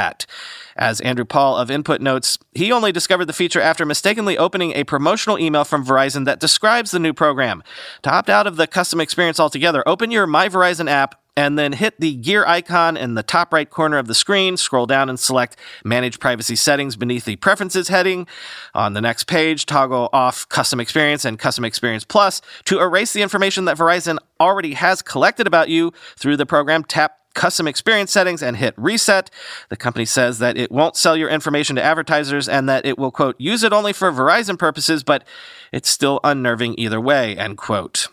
As 0.75 1.01
Andrew 1.01 1.25
Paul 1.25 1.57
of 1.57 1.71
Input 1.71 2.01
notes, 2.01 2.37
he 2.53 2.71
only 2.71 2.91
discovered 2.91 3.25
the 3.25 3.33
feature 3.33 3.61
after 3.61 3.85
mistakenly 3.85 4.37
opening 4.37 4.73
a 4.73 4.83
promotional 4.83 5.39
email 5.39 5.63
from 5.63 5.85
Verizon 5.85 6.25
that 6.25 6.39
describes 6.39 6.91
the 6.91 6.99
new 6.99 7.13
program. 7.13 7.63
To 8.03 8.11
opt 8.11 8.29
out 8.29 8.47
of 8.47 8.57
the 8.57 8.67
custom 8.67 9.01
experience 9.01 9.39
altogether, 9.39 9.83
open 9.87 10.11
your 10.11 10.27
My 10.27 10.49
Verizon 10.49 10.89
app 10.89 11.19
and 11.38 11.58
then 11.58 11.72
hit 11.74 12.00
the 12.00 12.15
gear 12.15 12.46
icon 12.48 12.98
in 12.98 13.13
the 13.13 13.22
top 13.22 13.53
right 13.53 13.70
corner 13.70 13.98
of 14.00 14.08
the 14.08 14.15
screen. 14.15 14.58
Scroll 14.58 14.88
down 14.88 15.08
and 15.08 15.20
select 15.20 15.56
Manage 15.86 16.20
Privacy 16.20 16.56
Settings 16.56 16.96
beneath 16.96 17.25
the 17.25 17.36
Preferences 17.36 17.89
heading. 17.89 18.27
On 18.74 18.94
the 18.94 19.01
next 19.01 19.25
page, 19.25 19.67
toggle 19.67 20.10
off 20.12 20.50
Custom 20.50 20.79
Experience 20.79 21.24
and 21.24 21.38
Custom 21.38 21.63
Experience 21.63 22.03
Plus. 22.03 22.41
To 22.65 22.79
erase 22.79 23.13
the 23.13 23.22
information 23.22 23.65
that 23.65 23.77
Verizon 23.77 24.17
already 24.39 24.74
has 24.74 25.03
collected 25.03 25.46
about 25.46 25.70
you 25.70 25.94
through 26.17 26.38
the 26.38 26.46
program, 26.48 26.84
tap 26.84 27.13
custom 27.36 27.67
experience 27.67 28.12
settings 28.12 28.41
and 28.41 28.58
hit 28.58 28.74
reset. 28.75 29.29
The 29.70 29.77
company 29.77 30.06
says 30.06 30.39
that 30.39 30.58
it 30.58 30.72
won't 30.72 30.98
sell 30.98 31.15
your 31.15 31.29
information 31.29 31.75
to 31.75 31.84
advertisers 31.84 32.50
and 32.50 32.67
that 32.67 32.84
it 32.84 32.98
will, 32.98 33.12
quote, 33.12 33.36
use 33.38 33.62
it 33.62 33.72
only 33.72 33.94
for 33.94 34.12
Verizon 34.12 34.58
purposes, 34.58 35.03
but 35.03 35.24
it's 35.72 35.88
still 35.88 36.20
unnerving 36.24 36.74
either 36.79 37.00
way, 37.00 37.38
end 37.38 37.58
quote. 37.58 38.08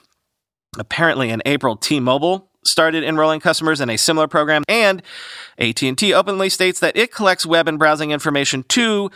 Apparently 0.78 1.30
in 1.30 1.40
April, 1.46 1.74
T-Mobile 1.74 2.50
started 2.66 3.04
enrolling 3.04 3.40
customers 3.40 3.80
in 3.80 3.90
a 3.90 3.96
similar 3.96 4.28
program, 4.28 4.62
and 4.68 5.02
AT&T 5.58 6.12
openly 6.12 6.48
states 6.48 6.80
that 6.80 6.96
it 6.96 7.12
collects 7.12 7.46
web 7.46 7.68
and 7.68 7.78
browsing 7.78 8.10
information 8.10 8.64
too. 8.64 9.10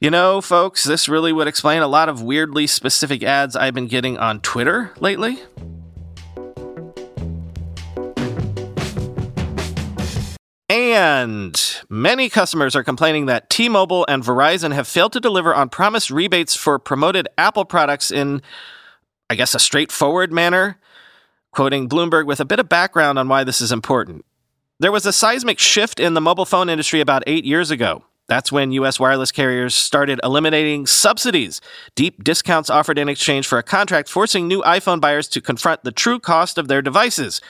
You 0.00 0.10
know, 0.10 0.40
folks, 0.40 0.84
this 0.84 1.08
really 1.08 1.32
would 1.32 1.48
explain 1.48 1.80
a 1.80 1.88
lot 1.88 2.08
of 2.08 2.22
weirdly 2.22 2.66
specific 2.66 3.22
ads 3.22 3.56
I've 3.56 3.74
been 3.74 3.86
getting 3.86 4.18
on 4.18 4.40
Twitter 4.40 4.92
lately. 5.00 5.38
And 10.68 11.58
many 11.88 12.28
customers 12.28 12.74
are 12.74 12.82
complaining 12.82 13.26
that 13.26 13.48
T 13.48 13.68
Mobile 13.68 14.04
and 14.08 14.22
Verizon 14.22 14.74
have 14.74 14.88
failed 14.88 15.12
to 15.12 15.20
deliver 15.20 15.54
on 15.54 15.68
promised 15.68 16.10
rebates 16.10 16.56
for 16.56 16.78
promoted 16.78 17.28
Apple 17.38 17.64
products 17.64 18.10
in, 18.10 18.42
I 19.30 19.36
guess, 19.36 19.54
a 19.54 19.58
straightforward 19.58 20.32
manner 20.32 20.78
quoting 21.54 21.88
Bloomberg 21.88 22.26
with 22.26 22.40
a 22.40 22.44
bit 22.44 22.58
of 22.58 22.68
background 22.68 23.18
on 23.18 23.28
why 23.28 23.44
this 23.44 23.60
is 23.60 23.72
important. 23.72 24.24
There 24.80 24.92
was 24.92 25.06
a 25.06 25.12
seismic 25.12 25.58
shift 25.58 26.00
in 26.00 26.14
the 26.14 26.20
mobile 26.20 26.44
phone 26.44 26.68
industry 26.68 27.00
about 27.00 27.22
eight 27.26 27.44
years 27.44 27.70
ago. 27.70 28.04
That's 28.26 28.50
when 28.50 28.72
U.S. 28.72 28.98
wireless 28.98 29.30
carriers 29.30 29.74
started 29.74 30.18
eliminating 30.24 30.86
subsidies, 30.86 31.60
deep 31.94 32.24
discounts 32.24 32.70
offered 32.70 32.98
in 32.98 33.08
exchange 33.08 33.46
for 33.46 33.58
a 33.58 33.62
contract, 33.62 34.08
forcing 34.08 34.48
new 34.48 34.62
iPhone 34.62 35.00
buyers 35.00 35.28
to 35.28 35.40
confront 35.40 35.84
the 35.84 35.92
true 35.92 36.18
cost 36.18 36.58
of 36.58 36.66
their 36.66 36.82
devices. 36.82 37.40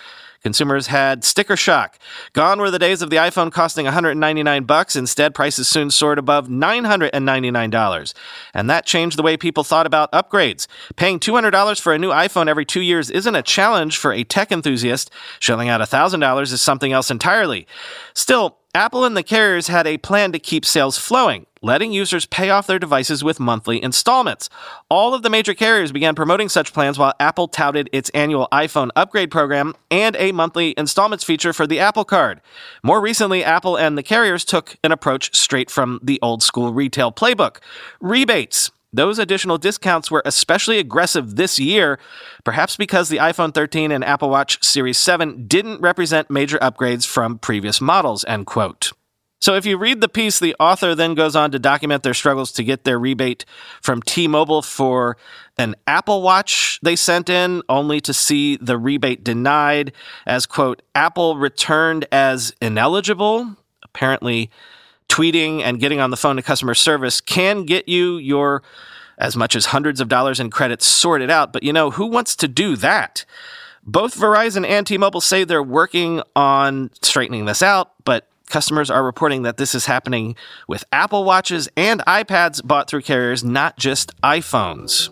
Consumers 0.45 0.89
had 0.89 1.25
sticker 1.25 1.57
shock. 1.57 1.99
Gone 2.35 2.61
were 2.61 2.71
the 2.71 2.79
days 2.79 3.01
of 3.01 3.09
the 3.09 3.17
iPhone 3.17 3.51
costing 3.51 3.87
199 3.87 4.65
bucks. 4.65 4.95
Instead, 4.95 5.35
prices 5.35 5.67
soon 5.67 5.91
soared 5.91 6.19
above 6.19 6.49
$999. 6.49 8.15
And 8.53 8.69
that 8.69 8.85
changed 8.85 9.17
the 9.17 9.23
way 9.23 9.39
people 9.39 9.65
thought 9.65 9.87
about 9.87 10.13
upgrades. 10.13 10.67
Paying 10.97 11.21
$200 11.21 11.81
for 11.81 11.95
a 11.95 11.99
new 11.99 12.11
iPhone 12.11 12.47
every 12.47 12.67
2 12.67 12.83
years 12.83 13.09
isn't 13.11 13.35
a 13.35 13.43
challenge 13.43 13.97
for 13.97 14.13
a 14.13 14.23
tech 14.23 14.53
enthusiast. 14.53 15.11
Shelling 15.41 15.71
out 15.71 15.81
$1,000 15.81 16.53
is 16.53 16.61
something 16.61 16.93
else 16.93 17.11
entirely. 17.11 17.67
Still, 18.13 18.59
Apple 18.75 19.05
and 19.05 19.17
the 19.17 19.23
carriers 19.23 19.69
had 19.69 19.87
a 19.87 19.97
plan 19.99 20.33
to 20.33 20.39
keep 20.39 20.67
sales 20.67 20.99
flowing, 20.99 21.47
letting 21.65 21.93
users 21.93 22.27
pay 22.27 22.51
off 22.51 22.67
their 22.67 22.79
devices 22.79 23.25
with 23.25 23.41
monthly 23.41 23.83
installments. 23.83 24.51
All 24.91 25.15
of 25.15 25.23
the 25.23 25.31
major 25.31 25.55
carriers 25.55 25.93
began 25.93 26.15
promoting 26.15 26.49
such 26.49 26.75
plans 26.75 26.99
while 26.99 27.15
Apple 27.19 27.49
touted 27.49 27.89
its 27.93 28.11
annual 28.11 28.47
iPhone 28.53 28.91
upgrade 28.95 29.31
program 29.31 29.75
and 29.91 30.15
a 30.17 30.33
monthly 30.33 30.75
installments 30.77 31.25
feature 31.25 31.55
for 31.55 31.67
the 31.67 31.81
Apple 31.81 32.05
Card. 32.05 32.43
More 32.83 33.01
recently, 33.01 33.43
Apple 33.43 33.77
and 33.77 33.97
the 33.97 34.03
carriers 34.03 34.45
took 34.45 34.77
an 34.85 34.93
approach 34.93 35.35
straight 35.35 35.71
from 35.71 36.01
the 36.03 36.19
old 36.21 36.43
school 36.43 36.73
retail 36.75 37.11
playbook 37.11 37.57
rebates. 38.01 38.71
Those 38.93 39.19
additional 39.19 39.59
discounts 39.59 40.09
were 40.09 40.23
especially 40.25 40.79
aggressive 40.79 41.35
this 41.35 41.59
year, 41.59 41.99
perhaps 42.45 42.77
because 42.77 43.09
the 43.09 43.17
iPhone 43.17 43.53
13 43.53 43.91
and 43.91 44.05
Apple 44.05 44.31
Watch 44.31 44.63
Series 44.63 44.99
7 44.99 45.49
didn't 45.49 45.81
represent 45.81 46.31
major 46.31 46.59
upgrades 46.59 47.05
from 47.05 47.39
previous 47.39 47.81
models, 47.81 48.25
end 48.29 48.47
quote. 48.47 48.93
So 49.45 49.57
if 49.57 49.67
you 49.67 49.77
read 49.77 50.01
the 50.01 50.09
piece, 50.09 50.41
the 50.41 50.57
author 50.59 50.95
then 50.95 51.15
goes 51.15 51.37
on 51.37 51.51
to 51.51 51.59
document 51.59 52.03
their 52.03 52.15
struggles 52.15 52.51
to 52.53 52.65
get 52.65 52.85
their 52.85 52.99
rebate 52.99 53.45
from 53.83 54.01
T 54.01 54.27
Mobile 54.27 54.63
for 54.63 55.19
an 55.59 55.75
Apple 55.87 56.23
Watch 56.23 56.81
they 56.83 56.97
sent 56.97 57.29
in, 57.29 57.61
only 57.69 58.01
to 58.01 58.15
see 58.15 58.57
the 58.57 58.79
rebate 58.79 59.23
denied 59.23 59.93
as, 60.25 60.47
quote, 60.47 60.81
Apple 60.95 61.37
returned 61.37 62.07
as 62.11 62.55
ineligible. 62.63 63.55
Apparently, 63.83 64.51
tweeting 65.11 65.61
and 65.61 65.79
getting 65.79 66.01
on 66.01 66.09
the 66.09 66.17
phone 66.17 66.37
to 66.37 66.43
customer 66.43 66.73
service 66.73 67.21
can 67.21 67.67
get 67.67 67.87
you 67.87 68.17
your 68.17 68.63
as 69.19 69.37
much 69.37 69.55
as 69.55 69.67
hundreds 69.67 70.01
of 70.01 70.09
dollars 70.09 70.41
in 70.41 70.49
credits 70.49 70.87
sorted 70.87 71.31
out. 71.31 71.53
But 71.53 71.65
you 71.65 71.73
know, 71.75 71.91
who 71.91 72.07
wants 72.07 72.35
to 72.37 72.49
do 72.49 72.77
that? 72.77 73.27
Both 73.83 74.17
Verizon 74.17 74.67
and 74.67 74.87
T 74.87 74.97
Mobile 74.97 75.21
say 75.21 75.45
they're 75.45 75.63
working 75.63 76.23
on 76.35 76.89
straightening 77.03 77.45
this 77.45 77.63
out, 77.63 77.93
but 78.07 78.27
customers 78.49 78.91
are 78.91 79.05
reporting 79.05 79.43
that 79.43 79.57
this 79.57 79.75
is 79.75 79.87
happening 79.87 80.37
with 80.69 80.85
Apple 80.93 81.25
Watches 81.25 81.69
and 81.77 82.01
iPads 82.07 82.65
bought 82.65 82.89
through 82.89 83.03
carriers, 83.03 83.43
not 83.45 83.79
just 83.79 84.21
iPhones. 84.23 85.11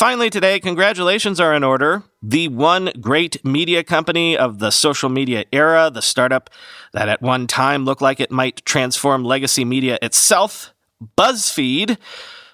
Finally, 0.00 0.30
today, 0.30 0.58
congratulations 0.58 1.38
are 1.38 1.52
in 1.54 1.62
order. 1.62 2.02
The 2.22 2.48
one 2.48 2.90
great 3.02 3.44
media 3.44 3.84
company 3.84 4.34
of 4.34 4.58
the 4.58 4.70
social 4.70 5.10
media 5.10 5.44
era, 5.52 5.90
the 5.92 6.00
startup 6.00 6.48
that 6.94 7.10
at 7.10 7.20
one 7.20 7.46
time 7.46 7.84
looked 7.84 8.00
like 8.00 8.18
it 8.18 8.30
might 8.30 8.64
transform 8.64 9.24
legacy 9.24 9.62
media 9.62 9.98
itself, 10.00 10.72
BuzzFeed, 11.18 11.98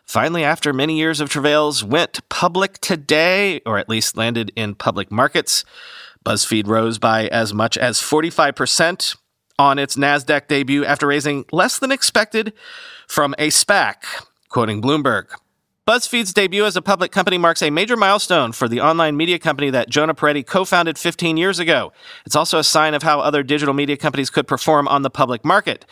finally, 0.07 0.45
after 0.45 0.73
many 0.73 0.97
years 0.99 1.21
of 1.21 1.29
travails, 1.29 1.85
went 1.85 2.27
public 2.29 2.79
today, 2.79 3.61
or 3.67 3.79
at 3.79 3.89
least 3.89 4.17
landed 4.17 4.53
in 4.57 4.75
public 4.75 5.11
markets. 5.11 5.65
BuzzFeed 6.25 6.67
rose 6.67 6.99
by 6.99 7.29
as 7.29 7.53
much 7.53 7.77
as 7.77 8.01
45% 8.01 9.17
on 9.59 9.79
its 9.79 9.97
NASDAQ 9.97 10.49
debut 10.49 10.85
after 10.85 11.07
raising 11.07 11.45
less 11.53 11.79
than 11.79 11.93
expected 11.93 12.53
from 13.07 13.35
a 13.39 13.49
SPAC, 13.49 13.97
quoting 14.49 14.83
Bloomberg. 14.83 15.27
BuzzFeed's 15.89 16.35
debut 16.35 16.65
as 16.65 16.75
a 16.75 16.83
public 16.83 17.13
company 17.13 17.39
marks 17.39 17.63
a 17.63 17.71
major 17.71 17.97
milestone 17.97 18.51
for 18.51 18.67
the 18.67 18.81
online 18.81 19.17
media 19.17 19.39
company 19.39 19.71
that 19.71 19.89
Jonah 19.89 20.17
Peretti 20.17 20.45
co-founded 20.45 20.99
15 20.99 21.37
years 21.37 21.61
ago. 21.61 21.93
It's 22.25 22.35
also 22.35 22.59
a 22.59 22.65
sign 22.65 22.93
of 22.93 23.05
how 23.05 23.21
other 23.21 23.45
digital 23.45 23.73
media 23.73 23.97
companies 23.97 24.29
could 24.29 24.49
perform 24.49 24.89
on 24.89 25.03
the 25.03 25.11
public 25.11 25.45
market. 25.45 25.85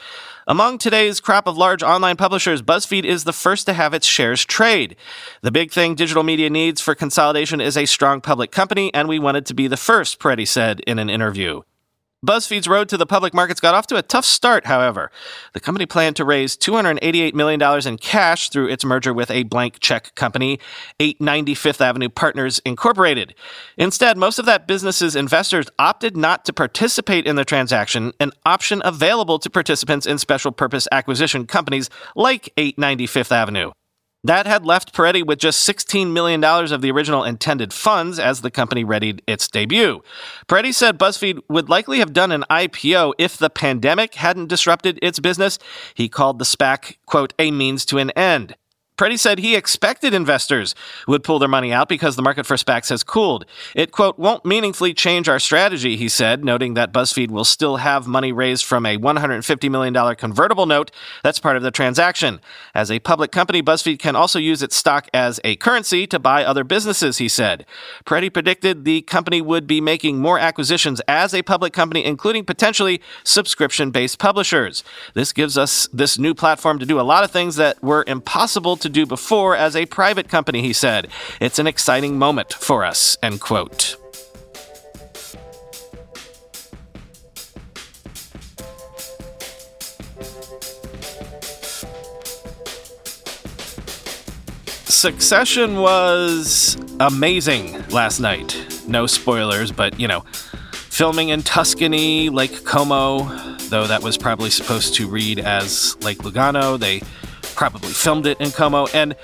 Among 0.49 0.79
today's 0.79 1.21
crop 1.21 1.47
of 1.47 1.57
large 1.57 1.85
online 1.85 2.17
publishers, 2.17 2.61
BuzzFeed 2.61 3.05
is 3.05 3.23
the 3.23 3.33
first 3.33 3.67
to 3.67 3.73
have 3.73 3.95
its 3.95 4.05
shares 4.05 4.45
trade. 4.45 4.97
The 5.43 5.53
big 5.53 5.71
thing 5.71 5.95
digital 5.95 6.25
media 6.25 6.51
needs 6.51 6.81
for 6.81 6.97
consolidation 6.97 7.61
is 7.61 7.77
a 7.77 7.87
strong 7.87 8.21
public 8.21 8.51
company, 8.51 8.93
and 8.93 9.07
we 9.07 9.21
wanted 9.21 9.47
to 9.47 9.55
be 9.55 9.69
the 9.69 9.77
first, 9.77 10.19
Peretti 10.19 10.49
said 10.49 10.81
in 10.89 10.99
an 10.99 11.09
interview. 11.09 11.63
BuzzFeed's 12.25 12.67
road 12.67 12.89
to 12.89 12.97
the 12.97 13.07
public 13.07 13.35
markets 13.35 13.61
got 13.61 13.75
off 13.75 13.87
to 13.89 13.97
a 13.97 14.03
tough 14.03 14.25
start, 14.25 14.67
however. 14.67 15.11
The 15.53 15.61
company 15.61 15.85
planned 15.85 16.17
to 16.17 16.25
raise 16.25 16.57
$288 16.57 17.35
million 17.35 17.61
in 17.87 17.99
cash 17.99 18.49
through 18.49 18.69
its 18.69 18.85
merger 18.85 19.13
with 19.13 19.31
a 19.31 19.43
blank 19.43 19.79
check 19.81 20.15
company, 20.15 20.59
890 21.01 21.55
Fifth 21.55 21.81
Avenue 21.81 22.09
Partners 22.09 22.61
Incorporated. 22.65 23.35
Instead, 23.77 24.17
most 24.17 24.39
of 24.39 24.47
that 24.47 24.67
business's 24.67 25.15
investors 25.15 25.67
opted 25.79 26.17
not 26.17 26.45
to 26.47 26.53
participate 26.53 27.27
in 27.27 27.37
the 27.37 27.45
transaction, 27.45 28.13
an 28.19 28.33
option 28.47 28.81
available 28.85 29.39
to 29.39 29.51
participants 29.51 30.07
in 30.07 30.19
special 30.19 30.53
purpose 30.53 30.89
acquisition 30.91 31.47
companies 31.47 31.91
like 32.17 32.53
890 32.57 33.07
Fifth 33.07 33.33
Avenue. 33.33 33.71
That 34.25 34.47
had 34.47 34.65
left 34.65 34.95
Peretti 34.95 35.25
with 35.25 35.39
just 35.39 35.69
$16 35.69 36.11
million 36.11 36.43
of 36.43 36.81
the 36.81 36.91
original 36.91 37.25
intended 37.25 37.75
funds 37.75 38.19
as 38.19 38.41
the 38.41 38.51
company 38.51 38.83
readied 38.83 39.21
its 39.27 39.47
debut. 39.49 40.03
Peretti 40.49 40.73
said 40.73 40.99
BuzzFeed 40.99 41.41
would 41.51 41.69
likely 41.69 41.99
have 41.99 42.15
done 42.15 42.33
an 42.33 42.45
IPO 42.51 43.13
if 43.19 43.37
the 43.37 43.51
pandemic 43.51 44.15
hadn't 44.15 44.49
disrupted 44.49 44.99
its 45.03 45.21
business. 45.21 45.59
He 45.93 46.09
called 46.09 46.39
the 46.39 46.47
SPAC, 46.47 46.97
quote, 47.05 47.35
a 47.39 47.51
means 47.51 47.85
to 47.85 47.99
an 47.99 48.11
end. 48.13 48.57
Peretti 48.97 49.19
said 49.19 49.41
he 49.41 49.57
expected 49.57 50.15
investors 50.15 50.73
would 51.09 51.25
pull 51.25 51.41
their 51.41 51.49
money 51.49 51.73
out 51.73 51.89
because 51.89 52.15
the 52.15 52.23
market 52.23 52.47
for 52.47 52.55
SPACs 52.55 52.91
has 52.91 53.03
cooled. 53.03 53.45
It, 53.75 53.91
quote, 53.91 54.21
won't 54.21 54.45
meaningfully 54.45 54.95
change 54.95 55.29
our 55.29 55.41
strategy, 55.41 55.97
he 55.97 56.09
said, 56.09 56.45
noting 56.45 56.75
that 56.75 56.93
BuzzFeed 56.93 57.33
will 57.33 57.45
still 57.45 57.79
have 57.79 58.07
money 58.07 58.31
raised 58.31 58.65
from 58.65 58.87
a 58.87 58.97
$150 58.97 59.69
million 59.69 60.15
convertible 60.15 60.67
note 60.67 60.93
that's 61.25 61.41
part 61.41 61.57
of 61.57 61.65
the 61.65 61.73
transaction. 61.73 62.41
As 62.73 62.89
a 62.89 63.01
public 63.01 63.33
company, 63.33 63.65
BuzzFeed 63.65 63.99
can 63.99 64.15
also 64.15 64.39
use 64.39 64.63
its 64.63 64.77
stock 64.77 65.09
as 65.13 65.41
a 65.43 65.57
currency 65.57 66.07
to 66.07 66.21
buy 66.21 66.45
other 66.45 66.63
businesses, 66.63 67.19
he 67.19 67.29
said. 67.29 67.67
Peretti 68.05 68.33
predicted 68.33 68.85
the 68.85 69.03
company 69.03 69.43
would 69.43 69.67
be 69.67 69.81
making 69.81 70.21
more 70.21 70.39
acquisitions 70.39 71.01
as 71.09 71.35
a 71.35 71.43
public 71.43 71.73
company, 71.73 72.05
including 72.05 72.45
potentially 72.45 73.03
subscription 73.25 73.91
based 73.91 74.21
publishers. 74.21 74.85
This 75.15 75.33
gives 75.33 75.59
us 75.59 75.89
this 75.93 76.17
new 76.17 76.33
platform 76.33 76.79
to 76.79 76.87
do 76.87 77.01
a 77.01 77.03
lot 77.03 77.25
of 77.25 77.33
things 77.33 77.57
that 77.57 77.83
were 77.83 78.05
impossible 78.07 78.77
to 78.85 78.89
do 78.89 79.05
before 79.05 79.57
as 79.57 79.75
a 79.75 79.87
private 79.87 80.29
company, 80.29 80.63
he 80.63 80.73
said. 80.73 81.09
It's 81.41 81.59
an 81.59 81.67
exciting 81.67 82.19
moment 82.19 82.53
for 82.53 82.85
us, 82.85 83.19
end 83.23 83.41
quote. 83.41 83.97
Succession 94.87 95.81
was 95.81 96.79
amazing 97.01 97.87
last 97.89 98.21
night. 98.21 98.57
No 98.87 99.07
spoilers, 99.07 99.73
but 99.73 99.99
you 99.99 100.09
know, 100.09 100.21
filming 100.73 101.31
in 101.31 101.43
Tuscany, 101.43 102.29
Lake 102.31 102.65
Como, 102.65 103.25
though 103.69 103.87
that 103.87 104.03
was 104.03 104.17
probably 104.17 104.51
supposed 104.51 104.95
to 104.95 105.09
read 105.09 105.39
as 105.39 105.97
Lake 106.03 106.19
Lugano. 106.19 106.79
They 106.79 107.03
probably 107.55 107.91
filmed 107.91 108.27
it 108.27 108.41
in 108.41 108.51
Como. 108.51 108.87
And 108.89 109.17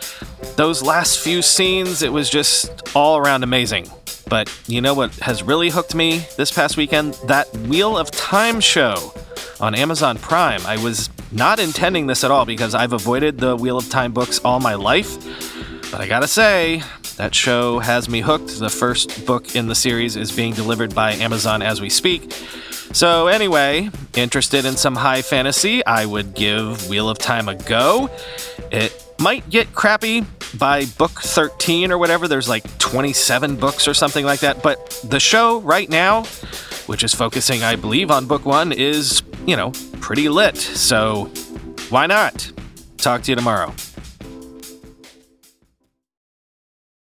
those 0.56 0.82
last 0.82 1.18
few 1.18 1.42
scenes, 1.42 2.02
it 2.02 2.12
was 2.12 2.30
just 2.30 2.94
all 2.94 3.16
around 3.16 3.42
amazing. 3.42 3.88
But 4.28 4.50
you 4.66 4.80
know 4.80 4.94
what 4.94 5.14
has 5.16 5.42
really 5.42 5.70
hooked 5.70 5.94
me 5.94 6.24
this 6.36 6.52
past 6.52 6.76
weekend? 6.76 7.14
That 7.26 7.52
Wheel 7.66 7.98
of 7.98 8.10
Time 8.10 8.60
show 8.60 9.12
on 9.60 9.74
Amazon 9.74 10.18
Prime. 10.18 10.64
I 10.66 10.76
was 10.76 11.10
not 11.32 11.58
intending 11.58 12.06
this 12.06 12.24
at 12.24 12.30
all 12.30 12.44
because 12.44 12.74
I've 12.74 12.92
avoided 12.92 13.38
the 13.38 13.56
Wheel 13.56 13.76
of 13.76 13.88
Time 13.88 14.12
books 14.12 14.40
all 14.44 14.60
my 14.60 14.74
life. 14.74 15.18
But 15.90 16.00
I 16.00 16.06
gotta 16.06 16.28
say, 16.28 16.82
that 17.16 17.34
show 17.34 17.80
has 17.80 18.08
me 18.08 18.20
hooked. 18.20 18.60
The 18.60 18.70
first 18.70 19.26
book 19.26 19.54
in 19.54 19.66
the 19.66 19.74
series 19.74 20.16
is 20.16 20.32
being 20.32 20.54
delivered 20.54 20.94
by 20.94 21.12
Amazon 21.12 21.60
as 21.60 21.80
we 21.80 21.90
speak. 21.90 22.32
So, 22.92 23.29
anyway, 23.29 23.88
interested 24.14 24.64
in 24.64 24.76
some 24.76 24.96
high 24.96 25.22
fantasy, 25.22 25.85
I 25.87 26.05
would 26.05 26.35
give 26.35 26.88
Wheel 26.88 27.09
of 27.09 27.18
Time 27.18 27.48
a 27.48 27.55
go. 27.55 28.11
It 28.72 29.07
might 29.18 29.48
get 29.48 29.72
crappy 29.72 30.24
by 30.59 30.87
book 30.87 31.12
13 31.12 31.92
or 31.92 31.98
whatever. 31.98 32.26
There's 32.26 32.48
like 32.48 32.79
27 32.79 33.57
books 33.57 33.87
or 33.87 33.94
something 33.94 34.24
like 34.24 34.40
that. 34.40 34.62
But 34.62 35.00
the 35.05 35.20
show 35.20 35.61
right 35.61 35.88
now, 35.88 36.24
which 36.87 37.05
is 37.05 37.14
focusing, 37.14 37.62
I 37.62 37.76
believe, 37.76 38.11
on 38.11 38.26
book 38.26 38.44
one, 38.44 38.72
is, 38.72 39.22
you 39.46 39.57
know, 39.57 39.72
pretty 40.00 40.29
lit. 40.29 40.57
So, 40.57 41.26
why 41.90 42.07
not? 42.07 42.50
Talk 42.96 43.22
to 43.22 43.31
you 43.31 43.37
tomorrow. 43.37 43.72